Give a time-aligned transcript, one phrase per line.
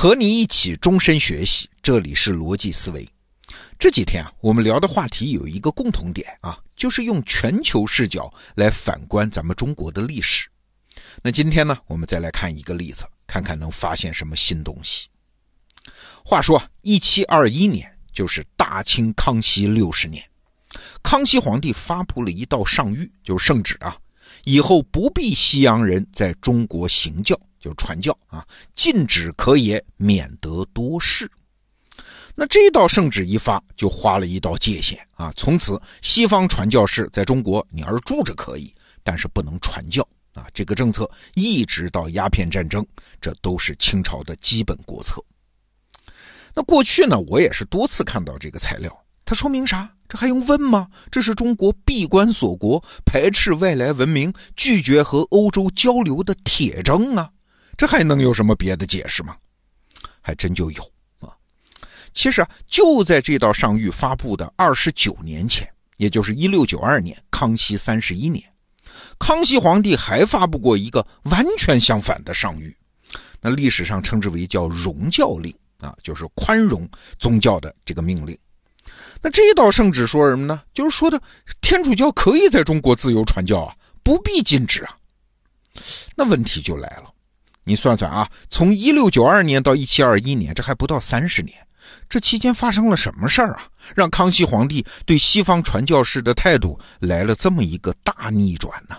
[0.00, 3.06] 和你一起终身学习，这里是逻辑思维。
[3.78, 10.48] 这几天啊，我们聊的话题有一个共同点啊，就是用全球视角来反观咱们中国的历史。
[11.22, 15.06] 那今天呢，我们再来看一个例子，看看能发现什么新东西。
[16.24, 20.26] 话说，一七二一年就是大清康熙六十年，
[21.02, 23.94] 康熙皇帝发布了一道上谕，就是圣旨啊，
[24.44, 27.38] 以后不必西洋人在中国行教。
[27.60, 31.30] 就是传教啊，禁止可也，免得多事。
[32.34, 35.30] 那这道圣旨一发，就划了一道界限啊。
[35.36, 40.46] 从此，西方传教士在中国，你要是住着可以，但是不能传教啊。
[40.54, 42.86] 这个政策一直到鸦片战争，
[43.20, 45.22] 这都是清朝的基本国策。
[46.54, 49.92] 那过去呢，我也是多次看到这个材料，它说明啥？
[50.08, 50.88] 这还用问吗？
[51.10, 57.30] 这是中国闭关锁国、排斥外来文明、拒绝和欧洲交流的铁证啊。
[57.80, 59.34] 这还能有什么别的解释吗？
[60.20, 60.82] 还真就有
[61.18, 61.32] 啊！
[62.12, 68.44] 其实啊，就在这道上谕发布的二十九年前，也就是一六九二年，康熙三十一年，
[69.18, 72.70] 康熙皇帝还发布过一个完全相反的上谕，
[73.40, 75.50] 那历史上称之为叫“容教令”
[75.80, 76.86] 啊，就是宽容
[77.18, 78.38] 宗教的这个命令。
[79.22, 80.62] 那这道圣旨说什么呢？
[80.74, 81.18] 就是说的
[81.62, 84.94] 天主教可以在中国自由传教啊，不必禁止啊。
[86.14, 87.09] 那问题就来了。
[87.70, 91.56] 你算算啊，从一六九二年到一七二一年，这还不到三十年，
[92.08, 93.68] 这期间发生了什么事儿啊？
[93.94, 98.96] 让康熙皇帝对西方传教士的态度来了这么一个大逆转呢？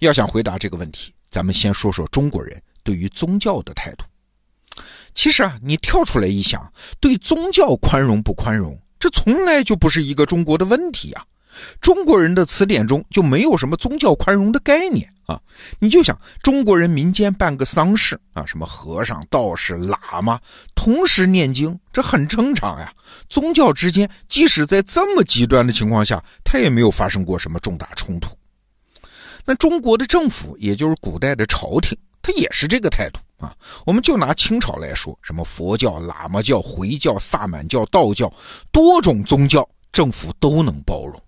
[0.00, 4.04] 要想回答这个问题，咱们先说说中国人对于宗教的态度。
[5.14, 6.60] 其实啊，你跳出来一想，
[6.98, 11.24] 对宗教宽容不宽容，这从来就不是一个中国的问题啊。
[11.80, 15.40] 中国人的词典中就没有什么宗教宽容的概念啊！
[15.78, 20.40] 你就想中国人民间办个丧事啊，什么和尚、道士、喇嘛
[20.74, 22.92] 同时念经，这很正常呀。
[23.28, 28.36] 宗教之间即使在这么极端的情况下，它也没有发生过什么重大冲突。
[29.44, 33.54] 那中国的政府，也就是古代的朝廷，它也是这个态度啊。
[33.86, 38.32] 我们就拿清朝来说，什么佛教、喇嘛教、回教、萨满教、道教，
[38.70, 41.18] 多种宗教，政府都能包容。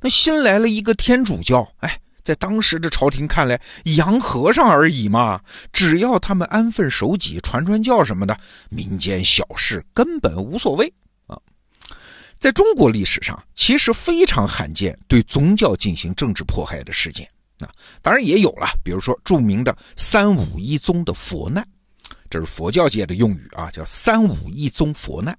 [0.00, 3.60] 那新来了一个天主教，哎，在当时的朝廷看来，
[3.96, 5.40] 洋和尚而已嘛，
[5.72, 8.38] 只要他们安分守己、传传教什么的，
[8.70, 10.92] 民间小事根本无所谓
[11.26, 11.38] 啊。
[12.38, 17.28] 在中国历史上，其实非常罕见对宗教进行政治迫害的事件
[17.60, 17.68] 啊，
[18.02, 21.66] 当然也有了，比如说著名的三武一宗的佛难，
[22.28, 25.36] 这是佛教界的用语啊，叫三武一宗佛难，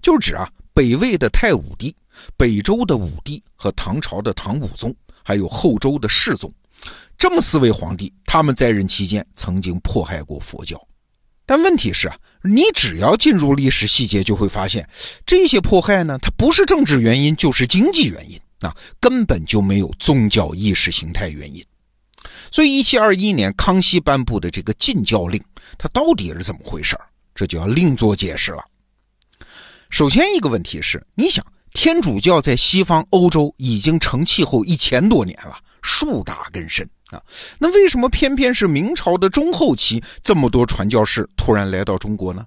[0.00, 1.94] 就指啊北魏的太武帝。
[2.36, 6.52] 北周的武帝和唐朝的唐武宗，还有后周的世宗，
[7.16, 10.80] 这么四位皇帝，他们在任期间曾经迫害过佛教。
[11.44, 14.88] 但问题是啊，你只要进入历史细节，就会发现
[15.26, 21.64] 这些迫害呢，它不是政治原因，就是经济原因啊，根本就没有宗教意识形态原因。
[22.52, 25.42] 所以，一七二一年康熙颁布的这个禁教令，
[25.76, 26.96] 它到底是怎么回事
[27.34, 28.62] 这就要另做解释了。
[29.90, 31.44] 首先一个问题是，你想。
[31.72, 37.20] 天主教在西方欧洲已经成气候一千多年了，树大根深啊。
[37.58, 42.46] 那为什么偏偏是明朝的中后期，这么多传教士突然来到中国呢？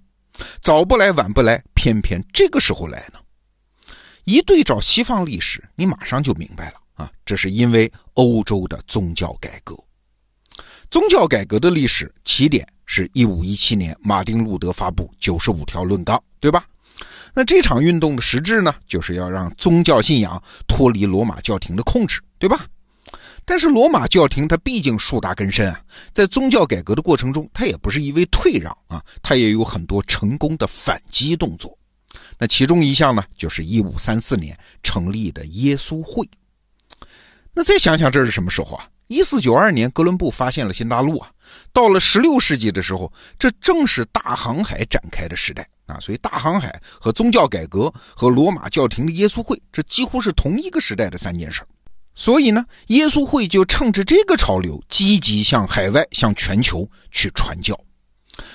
[0.62, 3.20] 早不来晚不来，偏偏这个时候来呢？
[4.26, 7.12] 一对照西方历史，你马上就明白了啊。
[7.26, 9.76] 这是因为欧洲的宗教改革。
[10.92, 16.66] 宗教改革的历史起点是一五一七年，马丁路德发布九十五条论纲，对吧？
[17.36, 22.66] 那这场运动的实质呢，就是要让宗教信仰脱离罗马教廷的控制，对吧？
[23.44, 25.80] 但是罗马教廷它毕竟树大根深啊，
[26.14, 31.78] 在宗教改革的过程中，它也不是一味退让啊，它也有很多成功的反击动作。
[32.40, 36.28] 那其中一项呢，就是一五三四年成立的耶稣会。
[37.54, 38.88] 那再想想这是什么时候啊？
[39.08, 41.30] 一四九二年哥伦布发现了新大陆啊，
[41.72, 45.68] 到了十六世纪的时候，这正是大航海展开的时代。
[45.86, 51.62] 啊，所以大航海和宗教改革和罗马教廷的耶稣会，这几乎是同一个时代的三件事
[52.16, 57.78] 所以呢，耶稣会就趁着这个潮流，积极向海外、向全球去传教。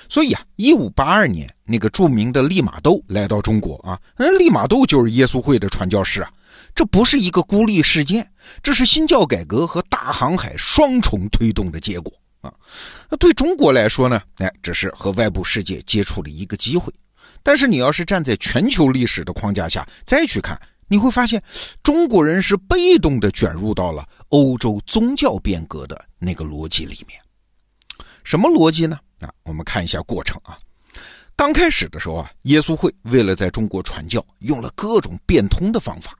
[0.09, 6.31] 所以啊，一五八二年那个著名的利玛窦来到中国啊，那利玛窦就是耶稣会的传教士啊。
[6.75, 8.29] 这不是一个孤立事件，
[8.61, 12.11] 这是新教改革和大航海双重推动的结果
[12.41, 12.53] 啊。
[13.09, 16.91] 那对中国来说呢，哎，这是和外部世界接触的一个机会。
[17.43, 21.41] 但是你要是站在全球历史的框架下再去看，你会发现，
[21.81, 27.19] 中国人是被动的卷入到了欧洲宗教变革的那个逻辑里面。
[28.23, 28.99] 什么逻辑呢？
[29.19, 30.57] 啊，我们看一下过程啊。
[31.35, 36.15] 刚开始的时候啊，耶稣会为了在中国传教，用了各种变通的方法，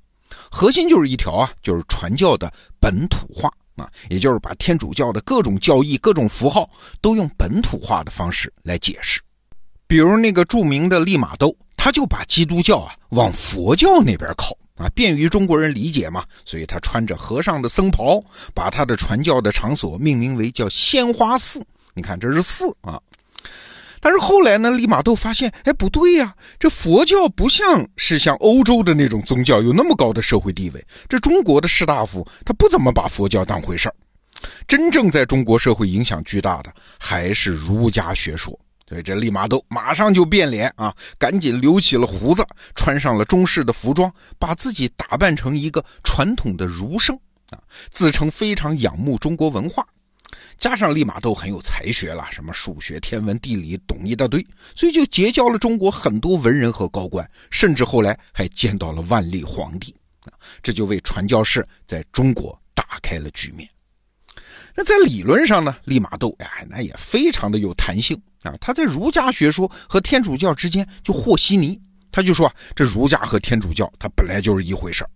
[0.50, 6.68] 核心就是一条啊，就是传教的本土化啊，也就是把天主教的各种教义、各种符号
[7.02, 9.22] 都用本土化的方式来解释。
[9.92, 18.24] 比如那个著名的利玛窦，他就把基督教啊往佛教那边靠啊，便于中国人理解嘛，所以他穿着和尚的僧袍，
[18.54, 21.62] 把他的传教的场所命名为叫鲜花寺。
[21.94, 22.98] 你看，这是寺啊。
[24.00, 30.82] 但是后来呢，利玛窦发现，哎，不对呀，这佛教不像是像欧洲的那种宗教有那么高的社会地位。
[31.10, 33.96] 这中国的士大夫他不怎么把佛教当回事儿，
[34.70, 38.58] 真正在中国社会影响巨大的还是儒家学说。
[38.92, 42.46] 所以这利玛窦马上就变脸啊，赶紧留起了胡子，
[42.76, 47.18] 穿上了中式的服装，把自己打扮成一个传统的儒生
[47.52, 47.60] 啊，
[47.90, 49.88] 自称非常仰慕中国文化。
[50.58, 54.46] 加上利玛窦很有才学了，什么数学、天文、地理懂一大堆，
[54.76, 59.96] 所以就结交了中国很多文人和高官，甚至后来还见到了万历皇帝，
[60.62, 63.70] 这就为传教士在中国打开了局面。
[64.76, 71.80] 那在理论上呢，利玛窦哎，那也非常的有弹性啊，他在儒家学说和天主教之间就和稀泥，
[72.12, 75.10] 他就说啊，这儒家和天主教它本来就是一回事儿。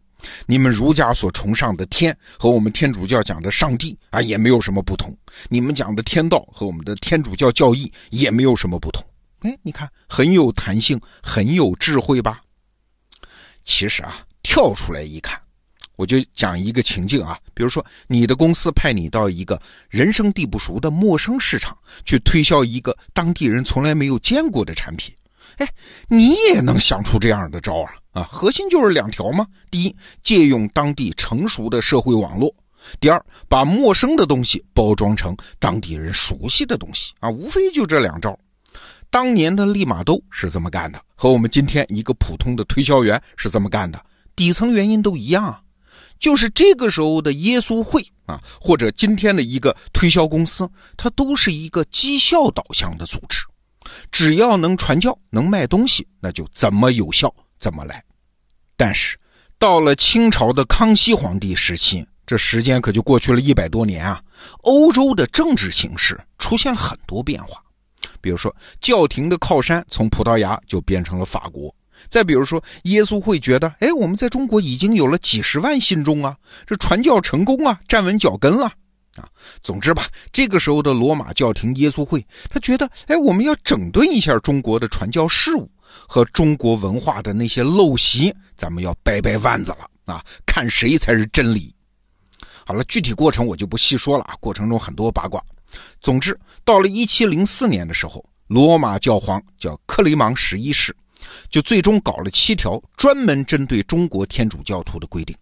[0.48, 5.16] 你们儒家所崇尚的天和我们天主教讲的上帝啊，也没有什么不同。
[5.50, 9.06] 你们讲的天道和我们的天主教教义也没有什么不同。
[9.42, 12.42] 哎，你看很有弹性，很有智慧吧？
[13.64, 15.40] 其实啊，跳出来一看，
[15.96, 25.14] 我就讲一个情境啊，比如说你的公司派你到一个人生地不熟的陌生市场去推销一个当地人从来没有见过的产品。
[25.58, 25.68] 哎，
[26.10, 27.94] 你也能想出这样的招啊？
[28.12, 29.48] 啊，核心就是两条嘛。
[29.72, 32.50] 第一，借用当地成熟的社会网络；
[33.00, 37.30] 第二，把陌生的东西包装成当地人熟悉的东西啊。
[37.30, 38.38] 无非就这两招。
[39.10, 44.04] 当年的利玛窦是这么干的，和我们今天一个普通的推销员是这么干的，
[44.36, 45.58] 底层原因都一样，
[46.20, 53.40] 就是这个时候的耶稣会啊，或者今天的一个推销公司，它都是一个绩效导向的组织。
[54.12, 58.04] 只要能传教、能卖东西，那就怎么有效怎么来。
[58.76, 59.16] 但是
[59.60, 64.20] 到了清朝的康熙皇帝时期，这时间可就过去了一百多年啊。
[64.64, 67.62] 欧洲的政治形势出现了很多变化，
[68.22, 71.74] 比如说教廷的靠山从葡萄牙就变成了法国，
[72.16, 76.34] 再比如说耶稣会觉得，哎，我们在中国已经有了几十万信众啊，
[76.66, 78.72] 这传教成功啊，站稳脚跟了。
[79.18, 79.28] 啊，
[79.62, 85.70] 总之吧，这个时候的罗马教廷耶稣会，他觉得，哎，我们要整顿一下中国的传教事务
[86.08, 91.76] 和中国文化的那些陋习，咱们要掰掰腕子了啊，看谁才是真理。
[92.66, 95.44] 好了，具体过程我就不细说了啊，过程中很多八卦。
[96.00, 100.96] 总之，到了一七零四年的时候，罗马教皇叫克雷芒十一世，
[101.50, 105.36] 就最终搞了七条专门针对中国天主教徒的规定。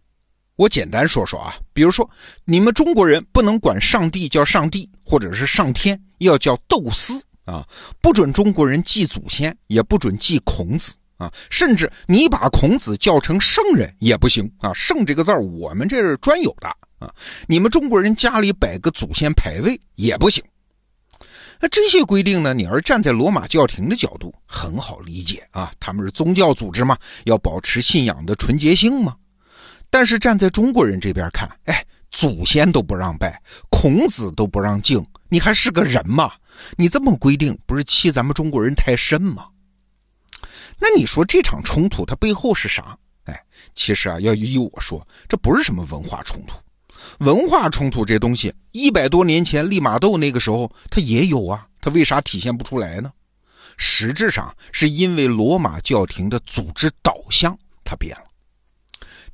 [0.56, 2.08] 我简单说说啊，比如说，
[2.46, 7.68] 你们中国人不能管上帝叫上帝，或者是上天，要叫斗斯啊，
[8.00, 16.68] 不准中国人祭祖先，也不准祭孔子啊，甚至你把孔子叫成圣人也不行啊，圣这个字儿我们这是专有的
[17.00, 17.12] 啊，
[17.48, 20.44] 你们中国人家里摆个祖先牌位也不行。
[21.64, 29.16] 那这些规定呢，你要是站在罗马教廷的角度，很好理解啊，他们是宗教组织嘛，要保持信仰的纯洁性嘛。
[29.90, 36.34] 但是站在中国人这边看，哎，祖先都不让拜，孔子都不让敬，你还是个人吗？
[36.76, 39.48] 你这么规定，不是欺咱们中国人太甚吗？
[40.78, 42.98] 那你说这场冲突它背后是啥？
[43.24, 43.42] 哎，
[43.74, 46.58] 其实啊，要依我说，这不是什么文化冲突。
[47.20, 53.12] 文化冲突这东西，一百多年前利玛窦那个时候他也有啊，他为啥体现不出来呢？
[53.78, 58.24] 实质上是因为罗马教廷的组织导向它变了。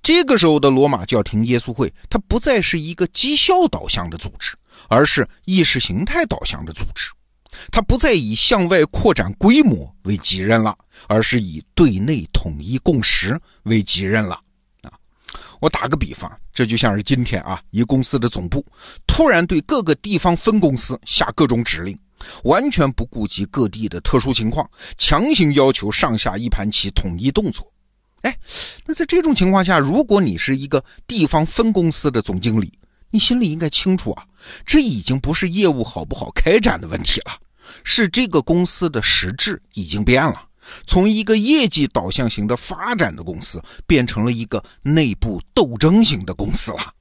[0.01, 4.55] 这个时候的罗马教廷耶稣会，它不再是一个绩效导向的组织，
[4.87, 7.11] 而是意识形态导向的组织。
[7.69, 10.73] 它不再以向外扩展规模为己任了，
[11.07, 14.39] 而是以对内统一共识为己任了。
[15.59, 18.65] 我打个比方，这就像是今天啊，一公司的总部
[19.05, 21.97] 突然对各个地方分公司下各种指令，
[22.43, 27.69] 完全不顾及各地的特殊情况，强行要求上下一盘棋统一动作。
[28.21, 28.37] 哎，
[28.85, 32.77] 那在这种情况下，如果你是一个地方分公司的总经理，
[33.11, 34.23] 你心里应该清楚啊，
[34.65, 37.37] 这已经不是业务好不好开展的问题了，
[37.83, 40.41] 是这个公司的实质已经变了，
[40.85, 46.93] 从一个业绩导向型的发展的公司，变成了一个内部斗争型的公司了。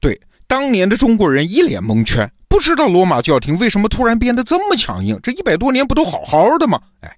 [0.00, 6.80] 对，当年的中国人一脸蒙圈，不知道罗马教廷为什么突然变得这么强硬，这一百多年不都好好的吗？
[7.00, 7.16] 哎，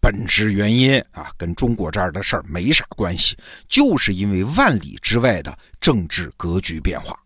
[0.00, 3.36] 本质原因啊，跟中国这儿的事儿没啥关系，
[3.68, 7.18] 就是因为万里之外的政治格局变化。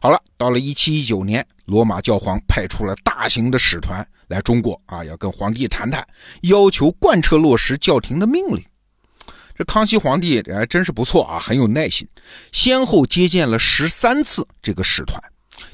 [0.00, 6.06] 好了，到了一七一九年，罗马教皇派出了大型的使团来中国啊，要跟皇帝谈谈，
[6.42, 8.62] 要求贯彻落实教廷的命令。
[9.56, 12.06] 这康熙皇帝还，真是不错啊，很有耐心，
[12.52, 15.18] 先后接见了十三次这个使团，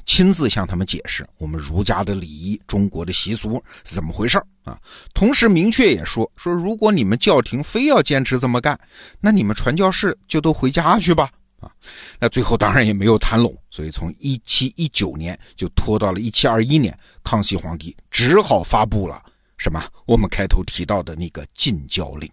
[0.05, 4.77] 亲自向他们解释我们儒家的礼仪、中国的习俗是怎么回事啊。
[5.13, 8.79] 同时明确也说说，如果你们教廷非要坚持这么干，
[9.19, 11.29] 那你们传教士就都回家去吧。
[11.61, 11.71] 啊，
[12.19, 19.23] 那最后当然也没有谈拢，所以从一七一九年就拖到了一七二一年，康熙皇帝只好发布了
[19.57, 19.81] 什么？
[20.05, 22.29] 我们开头提到的那个禁教令。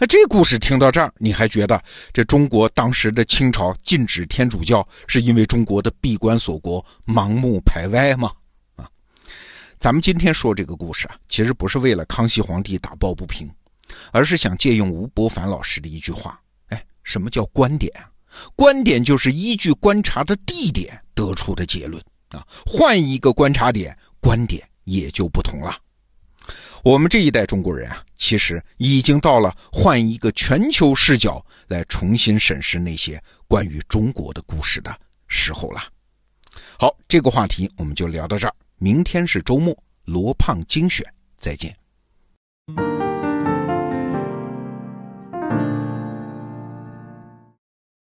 [0.00, 8.32] 那这故事听到这儿，你还觉得这中国当时的清朝禁止天主教，是因为中国的闭关锁国、盲目排外吗？
[8.76, 8.88] 啊，
[9.78, 13.50] 咱们今天说这个故事啊，其实不是为了康熙皇帝打抱不平，
[14.12, 16.40] 而是想借用吴伯凡老师的一句话。
[17.08, 17.90] 什么叫观点？
[18.54, 22.46] 观点就是依据观察的地点得出的结论啊。
[22.66, 25.74] 换一个观察点，观点也就不同了。
[26.84, 34.94] 我们这一代中国人啊，其实已经到了换一个全球视角来重新审视那些关于中国的故事的
[35.28, 35.80] 时候了。
[36.78, 38.54] 好，这个话题我们就聊到这儿。
[38.76, 39.74] 明天是周末，
[40.04, 41.04] 罗胖精选，
[41.38, 41.74] 再见。